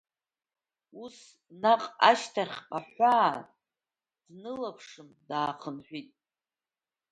[1.03, 1.17] Ус
[1.61, 3.31] наҟ ашьҭахьҟа аҳәаа
[4.27, 6.09] днылаԥшын, даахынҳәит.